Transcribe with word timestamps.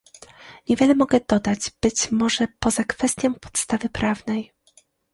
Niewiele 0.69 0.95
mogę 0.95 1.19
dodać, 1.27 1.59
być 1.81 2.11
może 2.11 2.47
poza 2.59 2.83
kwestią 2.83 3.33
podstawy 3.33 3.89
prawnej 3.89 4.51